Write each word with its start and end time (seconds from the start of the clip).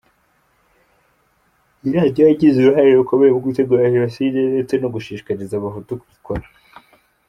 Iyi 1.83 1.93
radiyo 1.99 2.21
yagize 2.29 2.57
uruhare 2.59 2.89
rukomeye 2.99 3.31
mu 3.33 3.41
gutegura 3.45 3.93
Jenoside 3.95 4.37
ndetse 4.53 4.73
no 4.77 4.87
gushishikariza 4.93 5.53
abahutu 5.57 5.91
kuyikora. 6.01 6.45